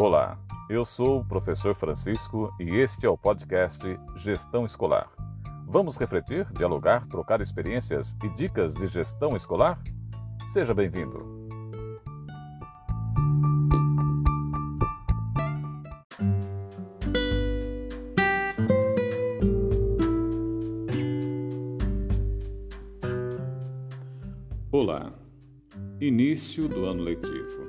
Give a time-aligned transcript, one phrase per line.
[0.00, 0.38] Olá,
[0.70, 3.82] eu sou o professor Francisco e este é o podcast
[4.14, 5.10] Gestão Escolar.
[5.66, 9.82] Vamos refletir, dialogar, trocar experiências e dicas de gestão escolar?
[10.46, 11.48] Seja bem-vindo.
[24.70, 25.12] Olá,
[26.00, 27.67] início do ano letivo.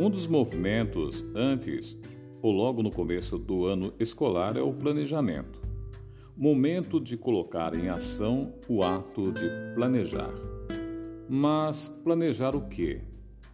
[0.00, 1.94] Um dos movimentos antes
[2.40, 5.60] ou logo no começo do ano escolar é o planejamento.
[6.34, 10.32] Momento de colocar em ação o ato de planejar.
[11.28, 13.02] Mas planejar o quê?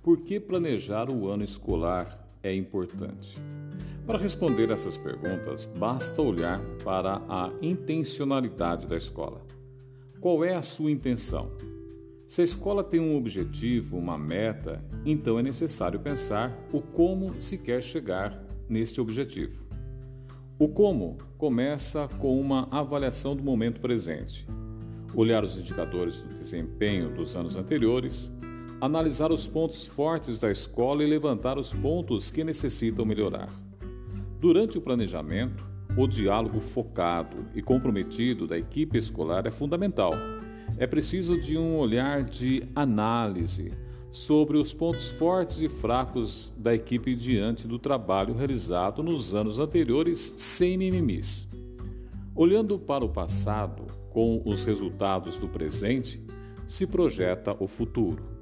[0.05, 3.43] Por que planejar o ano escolar é importante?
[4.07, 9.45] Para responder essas perguntas, basta olhar para a intencionalidade da escola.
[10.21, 11.51] Qual é a sua intenção?
[12.27, 17.57] Se a escola tem um objetivo, uma meta, então é necessário pensar o como se
[17.57, 18.37] quer chegar
[18.69, 19.65] neste objetivo.
[20.59, 24.45] O como começa com uma avaliação do momento presente,
[25.15, 28.33] olhar os indicadores do desempenho dos anos anteriores,
[28.81, 33.49] analisar os pontos fortes da escola e levantar os pontos que necessitam melhorar.
[34.41, 35.65] Durante o planejamento,
[35.97, 40.13] o diálogo focado e comprometido da equipe escolar é fundamental
[40.79, 43.73] é preciso de um olhar de análise
[44.11, 50.35] sobre os pontos fortes e fracos da equipe diante do trabalho realizado nos anos anteriores
[50.37, 51.49] sem mimimis.
[52.35, 56.23] Olhando para o passado com os resultados do presente,
[56.67, 58.37] se projeta o futuro.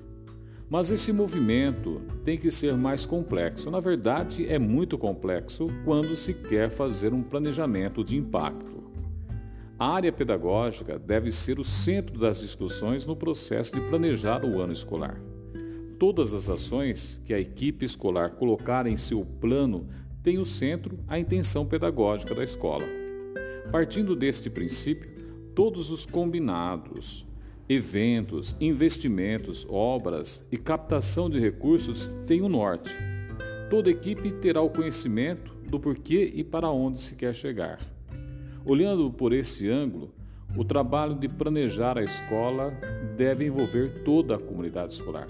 [0.69, 3.71] Mas esse movimento tem que ser mais complexo.
[3.71, 8.84] Na verdade, é muito complexo quando se quer fazer um planejamento de impacto.
[9.77, 14.72] A área pedagógica deve ser o centro das discussões no processo de planejar o ano
[14.72, 15.20] escolar.
[15.98, 19.89] Todas as ações que a equipe escolar colocar em seu plano
[20.22, 22.84] têm o centro a intenção pedagógica da escola.
[23.72, 25.10] Partindo deste princípio,
[25.56, 27.26] todos os combinados,
[27.69, 32.97] eventos, investimentos, obras e captação de recursos têm o um norte.
[33.69, 37.81] Toda equipe terá o conhecimento do porquê e para onde se quer chegar.
[38.66, 40.14] Olhando por esse ângulo,
[40.56, 42.72] o trabalho de planejar a escola
[43.14, 45.26] deve envolver toda a comunidade escolar.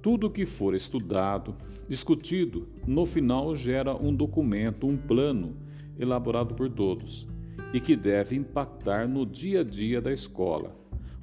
[0.00, 1.54] Tudo que for estudado,
[1.86, 5.54] discutido, no final gera um documento, um plano
[5.98, 7.28] elaborado por todos
[7.74, 10.74] e que deve impactar no dia a dia da escola.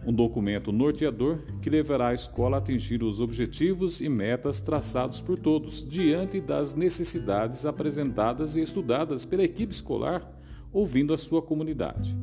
[0.06, 5.40] Um documento norteador que levará a escola a atingir os objetivos e metas traçados por
[5.40, 10.43] todos, diante das necessidades apresentadas e estudadas pela equipe escolar
[10.74, 12.18] ouvindo a sua comunidade.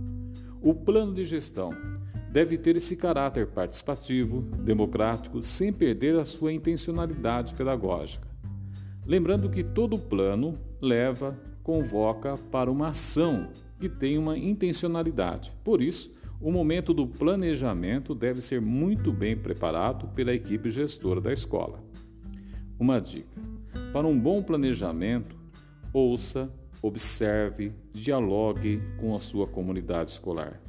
[0.60, 1.72] O plano de gestão
[2.30, 8.28] deve ter esse caráter participativo, democrático, sem perder a sua intencionalidade pedagógica.
[9.06, 15.52] Lembrando que todo plano leva, convoca para uma ação que tem uma intencionalidade.
[15.64, 21.32] Por isso, o momento do planejamento deve ser muito bem preparado pela equipe gestora da
[21.32, 21.82] escola.
[22.78, 23.40] Uma dica:
[23.92, 25.36] para um bom planejamento,
[25.92, 26.50] ouça,
[26.82, 30.60] observe, dialogue com a sua comunidade escolar.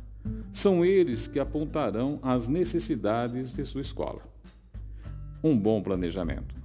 [0.53, 4.21] São eles que apontarão as necessidades de sua escola.
[5.43, 6.60] Um bom planejamento.